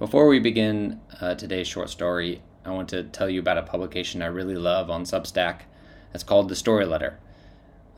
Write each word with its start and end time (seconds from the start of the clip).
Before 0.00 0.28
we 0.28 0.38
begin 0.38 0.98
uh, 1.20 1.34
today's 1.34 1.68
short 1.68 1.90
story, 1.90 2.40
I 2.64 2.70
want 2.70 2.88
to 2.88 3.02
tell 3.02 3.28
you 3.28 3.38
about 3.38 3.58
a 3.58 3.62
publication 3.62 4.22
I 4.22 4.28
really 4.28 4.54
love 4.54 4.88
on 4.88 5.04
Substack. 5.04 5.64
It's 6.14 6.24
called 6.24 6.48
The 6.48 6.56
Story 6.56 6.86
Letter. 6.86 7.18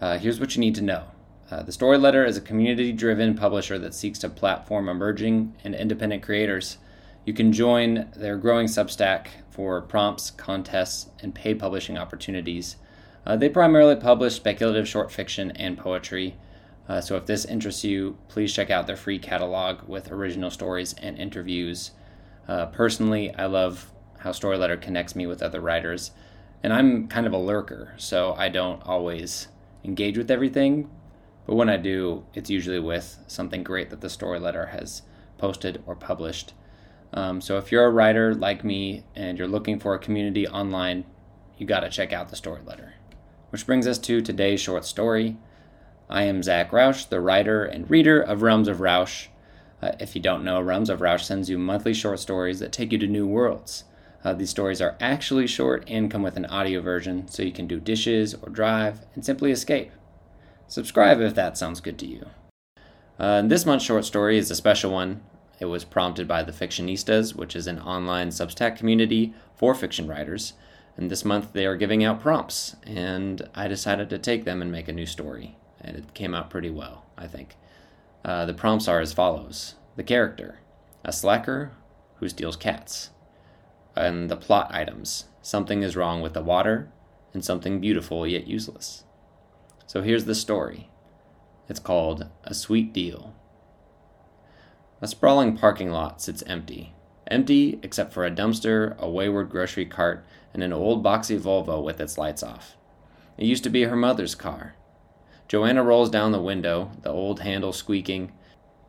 Uh, 0.01 0.19
here's 0.19 0.41
what 0.41 0.57
you 0.57 0.61
need 0.61 0.75
to 0.75 0.83
know 0.83 1.05
uh, 1.49 1.63
The 1.63 1.71
Story 1.71 1.99
Letter 1.99 2.25
is 2.25 2.37
a 2.37 2.41
community 2.41 2.91
driven 2.91 3.37
publisher 3.37 3.79
that 3.79 3.95
seeks 3.95 4.19
to 4.19 4.29
platform 4.29 4.89
emerging 4.89 5.55
and 5.63 5.77
independent 5.77 6.25
creators. 6.25 6.79
You 7.25 7.35
can 7.35 7.53
join 7.53 8.11
their 8.17 8.37
growing 8.37 8.67
Substack 8.67 9.29
for 9.49 9.81
prompts, 9.81 10.33
contests, 10.33 11.09
and 11.21 11.33
paid 11.33 11.61
publishing 11.61 11.97
opportunities. 11.97 12.75
Uh, 13.25 13.37
they 13.37 13.49
primarily 13.49 13.95
publish 13.95 14.35
speculative 14.35 14.89
short 14.89 15.13
fiction 15.13 15.53
and 15.53 15.79
poetry. 15.79 16.35
Uh, 16.89 17.01
so 17.01 17.17
if 17.17 17.27
this 17.27 17.45
interests 17.45 17.85
you, 17.85 18.19
please 18.29 18.53
check 18.53 18.71
out 18.71 18.87
their 18.87 18.97
free 18.97 19.19
catalog 19.19 19.89
with 19.89 20.11
original 20.11 20.51
stories 20.51 20.95
and 20.95 21.19
interviews. 21.19 21.93
Uh, 22.49 22.67
personally, 22.67 23.35
I 23.35 23.47
love 23.47 23.91
how 24.19 24.33
Storyletter 24.33 24.77
connects 24.77 25.17
me 25.17 25.27
with 25.27 25.43
other 25.43 25.61
writers, 25.61 26.11
and 26.63 26.73
I'm 26.73 27.09
kind 27.09 27.27
of 27.27 27.33
a 27.33 27.39
lurker, 27.39 27.95
so 27.97 28.35
I 28.37 28.49
don't 28.49 28.83
always 28.83 29.49
engage 29.85 30.19
with 30.19 30.31
everything. 30.31 30.91
But 31.47 31.57
when 31.57 31.69
I 31.69 31.77
do, 31.77 32.25
it's 32.35 32.51
usually 32.51 32.79
with 32.79 33.19
something 33.27 33.63
great 33.65 33.91
that 33.91 34.01
the 34.01 34.11
Storyletter 34.11 34.67
has 34.67 35.03
posted 35.39 35.83
or 35.87 35.97
published. 35.97 36.55
Um, 37.13 37.41
so 37.41 37.59
if 37.59 37.71
you're 37.71 37.85
a 37.85 37.91
writer 37.91 38.35
like 38.35 38.65
me 38.65 39.05
and 39.15 39.39
you're 39.39 39.49
looking 39.49 39.79
for 39.79 39.95
a 39.95 39.99
community 39.99 40.47
online, 40.47 41.05
you 41.59 41.67
got 41.67 41.81
to 41.81 41.91
check 41.91 42.13
out 42.13 42.29
the 42.29 42.37
Storyletter. 42.37 42.95
Which 43.51 43.67
brings 43.67 43.87
us 43.87 43.99
to 43.99 44.23
today's 44.23 44.61
short 44.61 44.85
story. 44.85 45.37
I 46.13 46.25
am 46.25 46.43
Zach 46.43 46.73
Roush, 46.73 47.09
the 47.09 47.23
writer 47.23 47.65
and 47.65 47.89
reader 47.89 48.21
of 48.21 48.43
Realms 48.43 48.69
of 48.69 48.81
Roush. 48.81 49.29
Uh, 49.81 49.93
if 49.99 50.15
you 50.15 50.21
don't 50.21 50.45
know, 50.45 50.61
Realms 50.61 50.91
of 50.91 51.01
Roush 51.01 51.23
sends 51.23 51.49
you 51.49 51.57
monthly 51.57 51.95
short 51.95 52.21
stories 52.21 52.59
that 52.61 52.71
take 52.71 52.93
you 52.93 52.99
to 52.99 53.07
new 53.07 53.27
worlds. 53.27 53.85
Uh, 54.23 54.35
these 54.35 54.51
stories 54.51 54.83
are 54.83 54.95
actually 55.01 55.47
short 55.47 55.85
and 55.89 56.11
come 56.11 56.23
with 56.23 56.37
an 56.37 56.45
audio 56.45 56.83
version, 56.83 57.29
so 57.29 57.43
you 57.43 57.51
can 57.51 57.67
do 57.67 57.81
dishes 57.81 58.35
or 58.35 58.51
drive 58.51 59.07
and 59.15 59.25
simply 59.25 59.51
escape. 59.51 59.91
Subscribe 60.69 61.19
if 61.19 61.35
that 61.35 61.57
sounds 61.57 61.81
good 61.81 61.99
to 62.01 62.07
you. 62.07 62.27
Uh, 63.19 63.41
this 63.41 63.65
month's 63.65 63.87
short 63.87 64.05
story 64.05 64.37
is 64.37 64.51
a 64.51 64.55
special 64.55 64.93
one. 64.93 65.23
It 65.61 65.65
was 65.65 65.83
prompted 65.83 66.29
by 66.29 66.43
the 66.43 66.53
Fictionistas, 66.53 67.35
which 67.35 67.57
is 67.57 67.67
an 67.67 67.79
online 67.79 68.29
Substack 68.29 68.77
community 68.77 69.33
for 69.55 69.75
fiction 69.75 70.07
writers. 70.07 70.53
And 70.95 71.11
this 71.11 71.25
month 71.25 71.55
they 71.55 71.65
are 71.65 71.75
giving 71.75 72.05
out 72.05 72.21
prompts, 72.21 72.77
and 72.83 73.49
I 73.55 73.67
decided 73.67 74.11
to 74.11 74.19
take 74.19 74.45
them 74.45 74.61
and 74.61 74.71
make 74.71 74.89
a 74.89 74.93
new 74.93 75.07
story 75.07 75.57
and 75.83 75.97
it 75.97 76.15
came 76.15 76.35
out 76.35 76.51
pretty 76.51 76.71
well, 76.71 77.05
I 77.19 77.27
think. 77.27 77.57
Uh, 78.25 78.47
the 78.47 78.55
prompts 78.55 78.89
are 78.89 79.01
as 79.01 79.13
follows 79.13 79.75
The 79.97 80.05
character, 80.05 80.61
a 81.05 81.13
slacker 81.13 81.73
who 82.17 82.29
steals 82.29 82.57
cats. 82.57 83.11
And 83.97 84.31
the 84.31 84.37
plot 84.37 84.73
items 84.73 85.27
something 85.43 85.83
is 85.83 85.97
wrong 85.97 86.23
with 86.23 86.35
the 86.35 86.43
water, 86.43 86.91
and 87.35 87.45
something 87.45 87.81
beautiful 87.81 88.27
yet 88.27 88.47
useless. 88.47 89.05
So 89.87 90.03
here's 90.03 90.25
the 90.25 90.35
story 90.35 90.89
it's 91.69 91.81
called 91.81 92.29
A 92.45 92.55
Sweet 92.55 92.93
Deal. 92.93 93.35
A 95.01 95.09
sprawling 95.09 95.57
parking 95.57 95.91
lot 95.91 96.23
sits 96.23 96.43
empty. 96.47 96.95
Empty 97.27 97.81
except 97.83 98.13
for 98.13 98.25
a 98.25 98.31
dumpster, 98.31 98.97
a 98.99 99.09
wayward 99.09 99.51
grocery 99.51 99.87
cart, 99.87 100.25
and 100.55 100.63
an 100.63 100.73
old 100.73 101.03
boxy 101.03 101.39
Volvo 101.39 101.83
with 101.83 102.01
its 102.01 102.19
lights 102.19 102.43
off. 102.43 102.77
It 103.37 103.47
used 103.47 103.65
to 103.65 103.71
be 103.71 103.85
her 103.85 103.97
mother's 103.97 104.35
car. 104.35 104.75
Joanna 105.53 105.83
rolls 105.85 106.09
down 106.09 106.33
the 106.33 106.41
window, 106.41 106.93
the 107.03 107.11
old 107.11 107.41
handle 107.41 107.75
squeaking. 107.75 108.33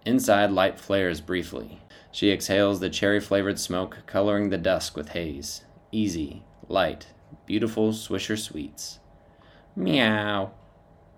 Inside, 0.06 0.50
light 0.50 0.80
flares 0.80 1.20
briefly. 1.20 1.82
She 2.10 2.32
exhales 2.32 2.80
the 2.80 2.90
cherry 2.90 3.20
flavored 3.20 3.60
smoke, 3.60 3.98
coloring 4.06 4.48
the 4.48 4.58
dusk 4.58 4.96
with 4.96 5.10
haze. 5.10 5.66
Easy, 5.92 6.46
light, 6.70 7.08
beautiful 7.46 7.92
Swisher 7.92 8.40
sweets. 8.40 9.00
Meow. 9.76 10.52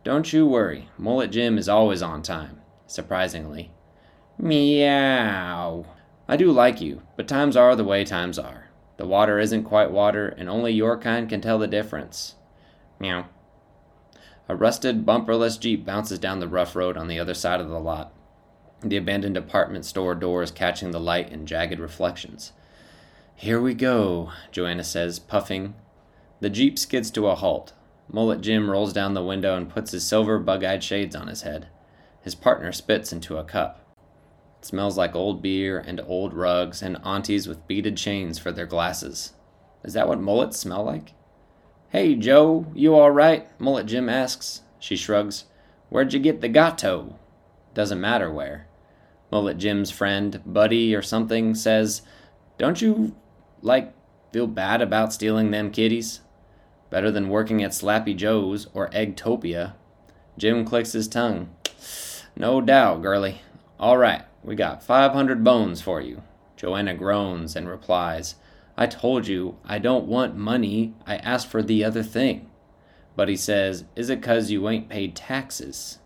Don't 0.03 0.33
you 0.33 0.47
worry, 0.47 0.89
Mullet 0.97 1.29
Jim 1.29 1.59
is 1.59 1.69
always 1.69 2.01
on 2.01 2.23
time, 2.23 2.62
surprisingly. 2.88 3.69
Meow. 4.39 5.85
I 6.27 6.38
do 6.38 6.51
like 6.51 6.81
you, 6.81 7.03
but 7.16 7.27
times 7.27 7.56
are 7.56 7.75
the 7.75 7.83
way 7.83 8.03
times 8.03 8.39
are. 8.39 8.72
The 8.97 9.06
water 9.06 9.38
isn't 9.38 9.66
quite 9.66 9.91
water, 9.91 10.27
and 10.27 10.50
only 10.50 10.73
your 10.73 10.97
kind 10.97 11.29
can 11.29 11.39
tell 11.39 11.59
the 11.59 11.67
difference. 11.67 12.33
Meow. 13.00 13.27
A 14.47 14.56
rusted, 14.56 15.06
bumperless 15.06 15.59
Jeep 15.59 15.85
bounces 15.85 16.19
down 16.19 16.39
the 16.39 16.47
rough 16.47 16.75
road 16.75 16.97
on 16.97 17.07
the 17.07 17.19
other 17.19 17.33
side 17.33 17.59
of 17.59 17.69
the 17.69 17.79
lot, 17.79 18.13
the 18.81 18.97
abandoned 18.97 19.33
department 19.33 19.85
store 19.85 20.13
doors 20.13 20.51
catching 20.51 20.91
the 20.91 21.00
light 21.00 21.31
in 21.31 21.47
jagged 21.47 21.79
reflections. 21.79 22.51
Here 23.35 23.59
we 23.59 23.73
go, 23.73 24.31
Joanna 24.51 24.83
says, 24.83 25.17
puffing. 25.17 25.73
The 26.41 26.51
Jeep 26.51 26.78
skids 26.78 27.09
to 27.11 27.28
a 27.28 27.35
halt. 27.35 27.73
Mullet 28.07 28.41
Jim 28.41 28.69
rolls 28.69 28.94
down 28.94 29.16
the 29.16 29.23
window 29.23 29.57
and 29.57 29.69
puts 29.69 29.91
his 29.91 30.06
silver 30.06 30.38
bug 30.38 30.63
eyed 30.63 30.83
shades 30.83 31.16
on 31.16 31.27
his 31.27 31.41
head. 31.41 31.67
His 32.22 32.35
partner 32.35 32.72
spits 32.72 33.12
into 33.12 33.38
a 33.38 33.44
cup. 33.44 33.81
It 34.59 34.66
smells 34.66 34.97
like 34.97 35.16
old 35.16 35.41
beer 35.41 35.79
and 35.79 36.00
old 36.06 36.33
rugs 36.33 36.83
and 36.83 36.97
aunties 37.03 37.47
with 37.47 37.67
beaded 37.67 37.97
chains 37.97 38.38
for 38.38 38.51
their 38.51 38.67
glasses. 38.67 39.33
Is 39.83 39.94
that 39.94 40.07
what 40.07 40.22
mullets 40.22 40.57
smell 40.57 40.83
like? 40.83 41.13
Hey, 41.95 42.16
Joe, 42.16 42.66
you 42.75 42.94
all 42.94 43.09
right? 43.09 43.47
Mullet 43.57 43.85
Jim 43.85 44.09
asks. 44.09 44.63
She 44.79 44.97
shrugs. 44.97 45.45
Where'd 45.88 46.11
you 46.11 46.19
get 46.19 46.41
the 46.41 46.50
gato? 46.50 47.17
Doesn't 47.73 48.01
matter 48.01 48.29
where. 48.29 48.67
Mullet 49.31 49.57
Jim's 49.57 49.91
friend, 49.91 50.41
Buddy 50.45 50.94
or 50.94 51.01
something, 51.01 51.56
says, 51.56 52.01
Don't 52.57 52.81
you, 52.81 53.16
like, 53.61 53.94
feel 54.33 54.45
bad 54.45 54.81
about 54.81 55.13
stealing 55.13 55.51
them 55.51 55.72
kitties? 55.72 56.19
Better 56.89 57.11
than 57.11 57.29
working 57.29 57.63
at 57.63 57.72
Slappy 57.72 58.13
Joe's 58.13 58.67
or 58.73 58.89
Eggtopia. 58.89 59.75
Jim 60.38 60.66
clicks 60.66 60.91
his 60.91 61.07
tongue. 61.07 61.56
No 62.35 62.59
doubt, 62.59 63.03
girlie. 63.03 63.41
All 63.79 63.97
right, 63.97 64.23
we 64.44 64.56
got 64.56 64.83
500 64.83 65.45
bones 65.45 65.81
for 65.81 66.01
you. 66.01 66.23
Joanna 66.57 66.94
groans 66.94 67.56
and 67.56 67.69
replies, 67.69 68.35
I 68.78 68.88
told 68.88 69.28
you 69.28 69.58
I 69.66 69.80
don't 69.80 70.06
want 70.06 70.36
money. 70.36 70.94
I 71.06 71.16
asked 71.18 71.47
for 71.47 71.63
the 71.63 71.84
other 71.84 72.03
thing. 72.03 72.50
But 73.16 73.30
he 73.30 73.38
says, 73.38 73.86
Is 73.96 74.09
it 74.09 74.22
'cause 74.22 74.52
you 74.52 74.68
ain't 74.68 74.90
paid 74.90 75.16
taxes? 75.16 76.00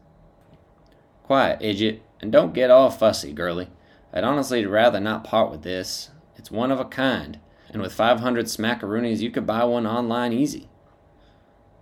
Quiet, 1.23 1.59
idiot, 1.61 2.03
and 2.21 2.31
don't 2.31 2.53
get 2.53 2.71
all 2.71 2.89
fussy, 2.89 3.33
girlie. 3.33 3.69
I'd 4.13 4.23
honestly 4.23 4.65
rather 4.65 4.99
not 4.99 5.23
part 5.23 5.51
with 5.51 5.63
this. 5.63 6.09
It's 6.35 6.51
one 6.51 6.71
of 6.71 6.79
a 6.79 6.85
kind, 6.85 7.39
and 7.71 7.81
with 7.81 7.93
500 7.93 8.45
smackaroonies 8.45 9.19
you 9.19 9.29
could 9.31 9.45
buy 9.45 9.63
one 9.63 9.85
online 9.85 10.33
easy. 10.33 10.69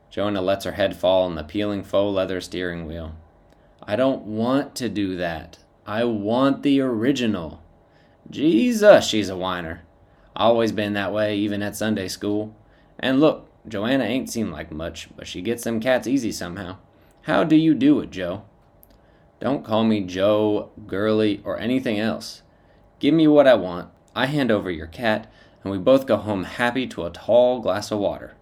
Joanna 0.10 0.42
lets 0.42 0.66
her 0.66 0.74
head 0.74 0.96
fall 0.96 1.24
on 1.24 1.36
the 1.36 1.44
peeling 1.44 1.84
faux 1.84 2.16
leather 2.16 2.42
steering 2.42 2.86
wheel. 2.86 3.16
I 3.84 3.96
don't 3.96 4.24
want 4.24 4.76
to 4.76 4.90
do 4.90 5.16
that. 5.18 5.60
I 5.86 6.04
want 6.04 6.64
the 6.64 6.82
original. 6.82 7.62
Jesus, 8.30 9.08
she's 9.08 9.30
a 9.30 9.38
whiner. 9.38 9.84
Always 10.38 10.72
been 10.72 10.94
that 10.94 11.12
way, 11.12 11.36
even 11.36 11.64
at 11.64 11.76
Sunday 11.76 12.08
school. 12.08 12.56
And 13.00 13.20
look, 13.20 13.50
Joanna 13.68 14.04
ain't 14.04 14.30
seemed 14.30 14.52
like 14.52 14.72
much, 14.72 15.10
but 15.18 15.26
she 15.26 15.42
gets 15.42 15.64
them 15.64 15.80
cats 15.80 16.08
easy 16.08 16.32
somehow. 16.32 16.78
How 17.24 17.44
do 17.44 17.56
you 17.56 17.74
do 17.74 18.00
it, 18.02 18.12
Joe? 18.12 18.44
Don't 19.40 19.66
call 19.66 19.84
me 19.84 20.02
Joe, 20.02 20.70
girly, 20.86 21.42
or 21.44 21.60
anything 21.60 22.00
else. 22.00 22.44
Give 23.00 23.16
me 23.16 23.28
what 23.28 23.48
I 23.48 23.56
want. 23.56 23.90
I 24.16 24.28
hand 24.28 24.52
over 24.52 24.70
your 24.70 24.86
cat, 24.86 25.32
and 25.64 25.72
we 25.72 25.80
both 25.80 26.06
go 26.06 26.18
home 26.18 26.44
happy 26.44 26.86
to 26.86 27.06
a 27.06 27.10
tall 27.10 27.60
glass 27.60 27.90
of 27.90 27.98
water. 27.98 28.36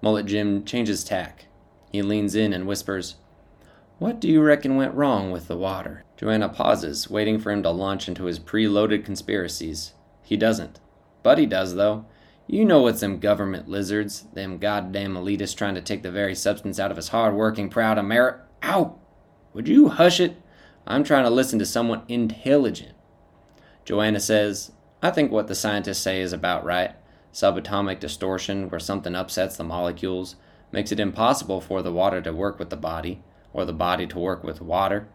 Mullet 0.00 0.26
Jim 0.26 0.64
changes 0.64 1.02
tack. 1.02 1.46
He 1.90 2.02
leans 2.02 2.36
in 2.36 2.52
and 2.52 2.68
whispers, 2.68 3.16
What 3.98 4.20
do 4.20 4.28
you 4.28 4.40
reckon 4.40 4.76
went 4.76 4.94
wrong 4.94 5.32
with 5.32 5.48
the 5.48 5.56
water? 5.56 6.04
Joanna 6.16 6.48
pauses, 6.48 7.10
waiting 7.10 7.40
for 7.40 7.50
him 7.50 7.64
to 7.64 7.70
launch 7.70 8.06
into 8.06 8.26
his 8.26 8.38
preloaded 8.38 9.04
conspiracies. 9.04 9.92
He 10.22 10.36
doesn't. 10.36 10.78
Buddy 11.22 11.46
does, 11.46 11.74
though. 11.74 12.06
You 12.46 12.64
know 12.64 12.86
it's 12.86 13.00
them 13.00 13.18
government 13.18 13.68
lizards, 13.68 14.26
them 14.32 14.58
goddamn 14.58 15.14
elitists 15.14 15.56
trying 15.56 15.76
to 15.76 15.80
take 15.80 16.02
the 16.02 16.10
very 16.10 16.34
substance 16.34 16.78
out 16.78 16.90
of 16.90 16.96
his 16.96 17.08
hard 17.08 17.34
working, 17.34 17.68
proud 17.68 17.98
Ameri- 17.98 18.40
Ow! 18.64 18.98
Would 19.54 19.68
you 19.68 19.88
hush 19.88 20.18
it? 20.20 20.36
I'm 20.86 21.04
trying 21.04 21.24
to 21.24 21.30
listen 21.30 21.58
to 21.60 21.66
someone 21.66 22.02
intelligent. 22.08 22.94
Joanna 23.84 24.20
says, 24.20 24.72
I 25.00 25.10
think 25.10 25.30
what 25.30 25.46
the 25.46 25.54
scientists 25.54 26.00
say 26.00 26.20
is 26.20 26.32
about 26.32 26.64
right. 26.64 26.94
Subatomic 27.32 28.00
distortion, 28.00 28.68
where 28.68 28.80
something 28.80 29.14
upsets 29.14 29.56
the 29.56 29.64
molecules, 29.64 30.36
makes 30.72 30.92
it 30.92 31.00
impossible 31.00 31.60
for 31.60 31.80
the 31.80 31.92
water 31.92 32.20
to 32.20 32.32
work 32.32 32.58
with 32.58 32.70
the 32.70 32.76
body, 32.76 33.22
or 33.52 33.64
the 33.64 33.72
body 33.72 34.06
to 34.08 34.18
work 34.18 34.42
with 34.42 34.60
water. 34.60 35.08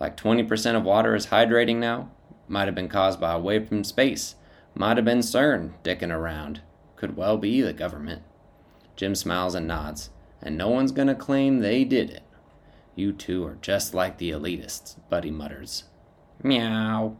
Like 0.00 0.16
20% 0.16 0.76
of 0.76 0.84
water 0.84 1.14
is 1.14 1.26
hydrating 1.26 1.76
now. 1.76 2.10
Might 2.48 2.66
have 2.66 2.74
been 2.74 2.88
caused 2.88 3.20
by 3.20 3.34
a 3.34 3.38
wave 3.38 3.68
from 3.68 3.84
space 3.84 4.34
might 4.74 4.96
have 4.96 5.04
been 5.04 5.20
CERN 5.20 5.72
dicking 5.82 6.12
around. 6.14 6.60
Could 6.96 7.16
well 7.16 7.36
be 7.36 7.60
the 7.60 7.72
government. 7.72 8.22
Jim 8.96 9.14
smiles 9.14 9.54
and 9.54 9.66
nods. 9.68 10.10
And 10.42 10.58
no 10.58 10.68
one's 10.68 10.92
gonna 10.92 11.14
claim 11.14 11.60
they 11.60 11.84
did 11.84 12.10
it. 12.10 12.22
You 12.94 13.12
two 13.12 13.44
are 13.44 13.58
just 13.60 13.94
like 13.94 14.18
the 14.18 14.30
elitists, 14.30 14.96
Buddy 15.08 15.30
mutters. 15.30 15.84
Meow. 16.42 17.16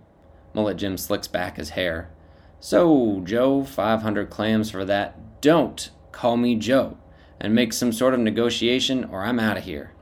Mullet 0.52 0.76
Jim 0.76 0.96
slicks 0.96 1.26
back 1.26 1.56
his 1.56 1.70
hair. 1.70 2.10
So, 2.60 3.20
Joe, 3.24 3.64
500 3.64 4.30
clams 4.30 4.70
for 4.70 4.84
that. 4.84 5.40
Don't 5.40 5.90
call 6.12 6.36
me 6.36 6.54
Joe 6.54 6.96
and 7.40 7.54
make 7.54 7.72
some 7.72 7.92
sort 7.92 8.14
of 8.14 8.20
negotiation 8.20 9.04
or 9.04 9.24
I'm 9.24 9.40
out 9.40 9.58
of 9.58 9.64
here. 9.64 9.92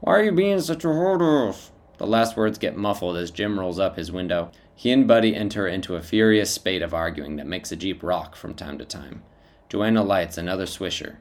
Why 0.00 0.14
are 0.14 0.24
you 0.24 0.32
being 0.32 0.60
such 0.60 0.84
a 0.84 0.88
hoarder? 0.88 1.52
The 1.98 2.06
last 2.06 2.36
words 2.36 2.58
get 2.58 2.76
muffled 2.76 3.16
as 3.16 3.30
Jim 3.30 3.60
rolls 3.60 3.78
up 3.78 3.96
his 3.96 4.10
window. 4.10 4.50
He 4.80 4.92
and 4.92 5.06
Buddy 5.06 5.36
enter 5.36 5.68
into 5.68 5.96
a 5.96 6.00
furious 6.00 6.50
spate 6.50 6.80
of 6.80 6.94
arguing 6.94 7.36
that 7.36 7.46
makes 7.46 7.68
the 7.68 7.76
Jeep 7.76 8.02
rock 8.02 8.34
from 8.34 8.54
time 8.54 8.78
to 8.78 8.86
time. 8.86 9.22
Joanna 9.68 10.02
lights 10.02 10.38
another 10.38 10.64
swisher. 10.64 11.16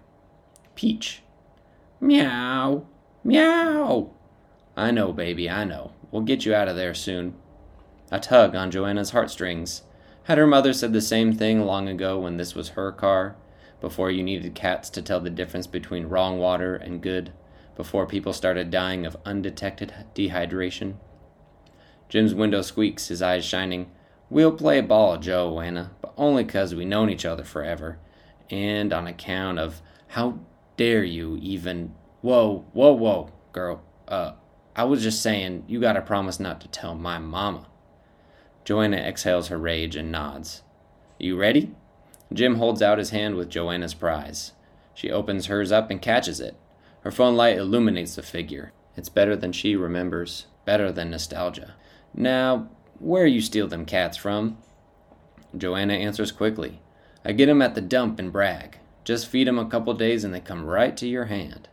Peach. 0.75 1.23
Meow. 1.99 2.85
Meow. 3.21 4.13
I 4.77 4.91
know, 4.91 5.11
baby, 5.11 5.49
I 5.49 5.65
know. 5.65 5.91
We'll 6.09 6.21
get 6.21 6.45
you 6.45 6.55
out 6.55 6.69
of 6.69 6.77
there 6.77 6.93
soon. 6.93 7.35
A 8.09 8.21
tug 8.21 8.55
on 8.55 8.71
Joanna's 8.71 9.09
heartstrings. 9.09 9.81
Had 10.23 10.37
her 10.37 10.47
mother 10.47 10.71
said 10.71 10.93
the 10.93 11.01
same 11.01 11.33
thing 11.33 11.65
long 11.65 11.89
ago 11.89 12.17
when 12.17 12.37
this 12.37 12.55
was 12.55 12.69
her 12.69 12.93
car? 12.93 13.35
Before 13.81 14.09
you 14.09 14.23
needed 14.23 14.55
cats 14.55 14.89
to 14.91 15.01
tell 15.01 15.19
the 15.19 15.29
difference 15.29 15.67
between 15.67 16.07
wrong 16.07 16.39
water 16.39 16.77
and 16.77 17.01
good? 17.01 17.33
Before 17.75 18.05
people 18.05 18.31
started 18.31 18.71
dying 18.71 19.05
of 19.05 19.17
undetected 19.25 19.93
dehydration? 20.15 20.93
Jim's 22.09 22.33
window 22.33 22.61
squeaks, 22.61 23.07
his 23.07 23.21
eyes 23.21 23.45
shining. 23.45 23.91
We'll 24.29 24.51
play 24.51 24.81
ball, 24.81 25.17
Joe, 25.17 25.51
Joanna, 25.51 25.91
but 26.01 26.13
only 26.17 26.43
'cause 26.43 26.75
we've 26.75 26.87
known 26.87 27.09
each 27.09 27.25
other 27.25 27.43
forever. 27.43 27.99
And 28.49 28.91
on 28.91 29.07
account 29.07 29.59
of 29.59 29.81
how 30.07 30.39
dare 30.75 31.03
you 31.03 31.37
even. 31.41 31.93
Whoa, 32.21 32.65
whoa, 32.73 32.93
whoa, 32.93 33.29
girl. 33.53 33.81
Uh, 34.07 34.33
I 34.75 34.83
was 34.85 35.03
just 35.03 35.21
saying, 35.21 35.65
you 35.67 35.79
gotta 35.79 36.01
promise 36.01 36.39
not 36.39 36.59
to 36.61 36.67
tell 36.67 36.95
my 36.95 37.19
mama. 37.19 37.67
Joanna 38.65 38.97
exhales 38.97 39.47
her 39.47 39.57
rage 39.57 39.95
and 39.95 40.11
nods. 40.11 40.63
You 41.19 41.37
ready? 41.37 41.75
Jim 42.31 42.55
holds 42.55 42.81
out 42.81 42.97
his 42.97 43.09
hand 43.09 43.35
with 43.35 43.49
Joanna's 43.49 43.93
prize. 43.93 44.53
She 44.93 45.11
opens 45.11 45.47
hers 45.47 45.71
up 45.71 45.89
and 45.89 46.01
catches 46.01 46.39
it. 46.39 46.55
Her 47.01 47.11
phone 47.11 47.35
light 47.35 47.57
illuminates 47.57 48.15
the 48.15 48.21
figure. 48.21 48.71
It's 48.95 49.09
better 49.09 49.35
than 49.35 49.51
she 49.51 49.75
remembers, 49.75 50.47
better 50.65 50.91
than 50.91 51.09
nostalgia. 51.09 51.75
Now, 52.13 52.69
where 52.99 53.25
you 53.25 53.41
steal 53.41 53.67
them 53.67 53.85
cats 53.85 54.17
from? 54.17 54.57
Joanna 55.57 55.93
answers 55.93 56.31
quickly. 56.31 56.81
I 57.23 57.31
get 57.31 57.49
'em 57.49 57.61
at 57.61 57.75
the 57.75 57.81
dump 57.81 58.19
in 58.19 58.29
Bragg. 58.29 58.77
Just 59.03 59.27
feed 59.27 59.47
'em 59.47 59.59
a 59.59 59.65
couple 59.65 59.93
days 59.93 60.23
and 60.23 60.33
they 60.33 60.39
come 60.39 60.65
right 60.65 60.95
to 60.97 61.07
your 61.07 61.25
hand. 61.25 61.67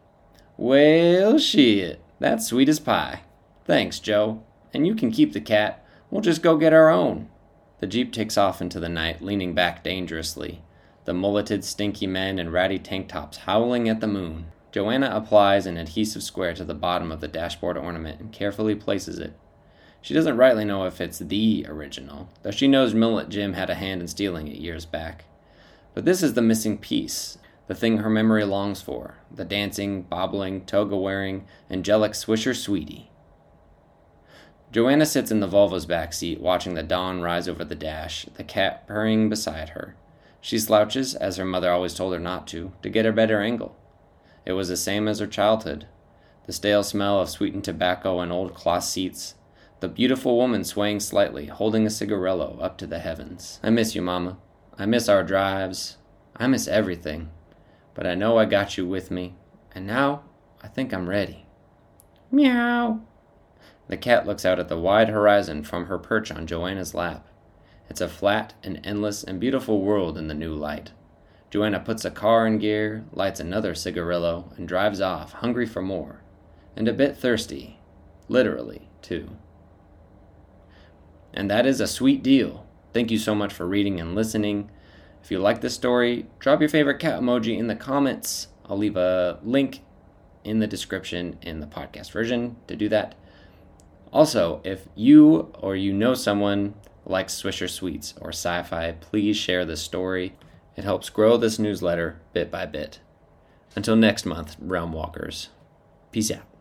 Well, 0.56 1.38
shit. 1.38 2.00
That's 2.18 2.46
sweet 2.46 2.68
as 2.68 2.80
pie. 2.80 3.20
Thanks, 3.64 3.98
Joe. 3.98 4.42
And 4.72 4.86
you 4.86 4.94
can 4.94 5.10
keep 5.10 5.32
the 5.32 5.40
cat. 5.40 5.84
We'll 6.10 6.22
just 6.22 6.42
go 6.42 6.56
get 6.56 6.72
our 6.72 6.88
own. 6.88 7.28
The 7.80 7.86
jeep 7.86 8.12
takes 8.12 8.38
off 8.38 8.62
into 8.62 8.80
the 8.80 8.88
night, 8.88 9.20
leaning 9.20 9.54
back 9.54 9.84
dangerously. 9.84 10.62
The 11.04 11.12
mulleted, 11.12 11.62
stinky 11.62 12.06
men 12.06 12.38
in 12.38 12.50
ratty 12.50 12.78
tank 12.78 13.08
tops 13.08 13.38
howling 13.38 13.88
at 13.88 14.00
the 14.00 14.06
moon. 14.06 14.46
Joanna 14.72 15.10
applies 15.12 15.66
an 15.66 15.76
adhesive 15.76 16.22
square 16.22 16.54
to 16.54 16.64
the 16.64 16.74
bottom 16.74 17.12
of 17.12 17.20
the 17.20 17.28
dashboard 17.28 17.76
ornament 17.76 18.20
and 18.20 18.32
carefully 18.32 18.74
places 18.74 19.18
it. 19.18 19.34
She 20.06 20.14
doesn't 20.14 20.36
rightly 20.36 20.64
know 20.64 20.84
if 20.84 21.00
it's 21.00 21.18
the 21.18 21.66
original, 21.68 22.28
though 22.44 22.52
she 22.52 22.68
knows 22.68 22.94
Mullet 22.94 23.28
Jim 23.28 23.54
had 23.54 23.70
a 23.70 23.74
hand 23.74 24.00
in 24.00 24.06
stealing 24.06 24.46
it 24.46 24.60
years 24.60 24.86
back. 24.86 25.24
But 25.94 26.04
this 26.04 26.22
is 26.22 26.34
the 26.34 26.42
missing 26.42 26.78
piece, 26.78 27.38
the 27.66 27.74
thing 27.74 27.98
her 27.98 28.08
memory 28.08 28.44
longs 28.44 28.80
for 28.80 29.16
the 29.34 29.44
dancing, 29.44 30.02
bobbling, 30.02 30.64
toga 30.64 30.96
wearing, 30.96 31.44
angelic 31.68 32.12
Swisher 32.12 32.54
sweetie. 32.54 33.10
Joanna 34.70 35.06
sits 35.06 35.32
in 35.32 35.40
the 35.40 35.48
Volvo's 35.48 35.86
back 35.86 36.12
seat, 36.12 36.40
watching 36.40 36.74
the 36.74 36.84
dawn 36.84 37.20
rise 37.20 37.48
over 37.48 37.64
the 37.64 37.74
dash, 37.74 38.26
the 38.36 38.44
cat 38.44 38.86
purring 38.86 39.28
beside 39.28 39.70
her. 39.70 39.96
She 40.40 40.60
slouches, 40.60 41.16
as 41.16 41.36
her 41.36 41.44
mother 41.44 41.72
always 41.72 41.94
told 41.94 42.12
her 42.12 42.20
not 42.20 42.46
to, 42.46 42.70
to 42.82 42.88
get 42.88 43.06
a 43.06 43.12
better 43.12 43.40
angle. 43.40 43.74
It 44.44 44.52
was 44.52 44.68
the 44.68 44.76
same 44.76 45.08
as 45.08 45.18
her 45.18 45.26
childhood 45.26 45.88
the 46.46 46.52
stale 46.52 46.84
smell 46.84 47.20
of 47.20 47.28
sweetened 47.28 47.64
tobacco 47.64 48.20
and 48.20 48.30
old 48.30 48.54
cloth 48.54 48.84
seats, 48.84 49.34
the 49.80 49.88
beautiful 49.88 50.36
woman 50.36 50.64
swaying 50.64 51.00
slightly, 51.00 51.46
holding 51.46 51.86
a 51.86 51.90
cigarillo 51.90 52.58
up 52.60 52.78
to 52.78 52.86
the 52.86 52.98
heavens. 52.98 53.60
I 53.62 53.70
miss 53.70 53.94
you, 53.94 54.02
Mama. 54.02 54.38
I 54.78 54.86
miss 54.86 55.08
our 55.08 55.22
drives. 55.22 55.96
I 56.36 56.46
miss 56.46 56.68
everything 56.68 57.30
but 57.96 58.06
I 58.06 58.14
know 58.14 58.36
I 58.36 58.44
got 58.44 58.76
you 58.76 58.86
with 58.86 59.10
me, 59.10 59.36
and 59.74 59.86
now 59.86 60.24
I 60.62 60.68
think 60.68 60.92
I'm 60.92 61.08
ready. 61.08 61.46
Meow. 62.30 63.00
The 63.88 63.96
cat 63.96 64.26
looks 64.26 64.44
out 64.44 64.60
at 64.60 64.68
the 64.68 64.78
wide 64.78 65.08
horizon 65.08 65.64
from 65.64 65.86
her 65.86 65.98
perch 65.98 66.30
on 66.30 66.46
Joanna's 66.46 66.92
lap. 66.92 67.26
It's 67.88 68.02
a 68.02 68.08
flat 68.08 68.52
and 68.62 68.80
endless 68.84 69.24
and 69.24 69.40
beautiful 69.40 69.80
world 69.80 70.18
in 70.18 70.28
the 70.28 70.34
new 70.34 70.52
light. 70.52 70.92
Joanna 71.48 71.80
puts 71.80 72.04
a 72.04 72.10
car 72.10 72.46
in 72.46 72.58
gear, 72.58 73.06
lights 73.12 73.40
another 73.40 73.74
cigarillo, 73.74 74.52
and 74.58 74.68
drives 74.68 75.00
off, 75.00 75.32
hungry 75.32 75.64
for 75.64 75.80
more. 75.80 76.20
And 76.76 76.88
a 76.88 76.92
bit 76.92 77.16
thirsty. 77.16 77.80
Literally, 78.28 78.90
too. 79.00 79.38
And 81.36 81.50
that 81.50 81.66
is 81.66 81.80
a 81.80 81.86
sweet 81.86 82.22
deal. 82.22 82.66
Thank 82.94 83.10
you 83.10 83.18
so 83.18 83.34
much 83.34 83.52
for 83.52 83.66
reading 83.66 84.00
and 84.00 84.14
listening. 84.14 84.70
If 85.22 85.30
you 85.30 85.38
like 85.38 85.60
this 85.60 85.74
story, 85.74 86.26
drop 86.38 86.60
your 86.60 86.68
favorite 86.70 86.98
cat 86.98 87.20
emoji 87.20 87.58
in 87.58 87.66
the 87.66 87.76
comments. 87.76 88.48
I'll 88.64 88.78
leave 88.78 88.96
a 88.96 89.38
link 89.44 89.82
in 90.44 90.60
the 90.60 90.66
description 90.66 91.38
in 91.42 91.60
the 91.60 91.66
podcast 91.66 92.10
version 92.10 92.56
to 92.68 92.74
do 92.74 92.88
that. 92.88 93.14
Also, 94.12 94.60
if 94.64 94.88
you 94.94 95.52
or 95.58 95.76
you 95.76 95.92
know 95.92 96.14
someone 96.14 96.74
likes 97.04 97.40
Swisher 97.40 97.68
Sweets 97.68 98.14
or 98.20 98.30
sci 98.30 98.62
fi, 98.62 98.92
please 98.92 99.36
share 99.36 99.66
this 99.66 99.82
story. 99.82 100.34
It 100.74 100.84
helps 100.84 101.10
grow 101.10 101.36
this 101.36 101.58
newsletter 101.58 102.20
bit 102.32 102.50
by 102.50 102.66
bit. 102.66 103.00
Until 103.74 103.96
next 103.96 104.24
month, 104.24 104.56
Realm 104.58 104.92
Walkers. 104.92 105.50
Peace 106.12 106.30
out. 106.30 106.55